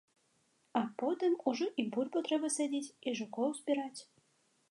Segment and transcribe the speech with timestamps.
[0.79, 4.01] А потым ужо і бульбу трэба садзіць, і жукоў збіраць.